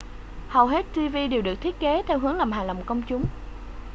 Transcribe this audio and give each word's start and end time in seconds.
hầu 0.49 0.67
hết 0.67 0.85
tv 0.93 1.15
đều 1.31 1.41
được 1.41 1.55
thiết 1.61 1.79
kế 1.79 2.03
theo 2.07 2.19
hướng 2.19 2.35
làm 2.37 2.51
hài 2.51 2.65
lòng 2.65 2.83
công 2.85 3.01
chúng 3.07 3.23